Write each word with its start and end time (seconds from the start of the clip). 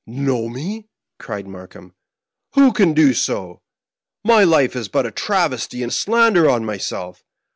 "Know 0.07 0.49
me!" 0.49 0.87
cried 1.19 1.45
Markheim; 1.47 1.93
"who 2.55 2.71
can 2.73 2.95
do 2.95 3.13
so? 3.13 3.61
My 4.23 4.43
life 4.43 4.75
is 4.75 4.87
but 4.87 5.05
a 5.05 5.11
travesty 5.11 5.83
and 5.83 5.93
slander 5.93 6.49
on 6.49 6.65
myself. 6.65 7.23